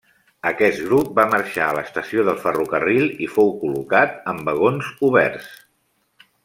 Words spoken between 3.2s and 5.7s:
i fou col·locat en vagons oberts.